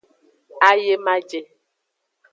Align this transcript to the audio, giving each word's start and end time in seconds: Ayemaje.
Ayemaje. 0.67 1.39